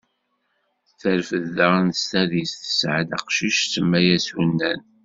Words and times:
Terfed 0.99 1.45
daɣen 1.57 1.89
s 1.93 2.01
tadist, 2.09 2.59
tesɛa-d 2.63 3.09
aqcic, 3.17 3.57
tsemma-as 3.63 4.27
Unan. 4.41 4.81